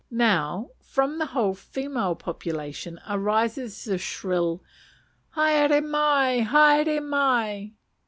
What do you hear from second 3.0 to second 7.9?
arises the shrill "_haere mai! haere mai!